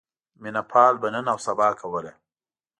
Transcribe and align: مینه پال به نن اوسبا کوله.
مینه 0.41 0.61
پال 0.71 0.93
به 1.01 1.07
نن 1.13 1.27
اوسبا 1.33 1.69
کوله. 1.79 2.11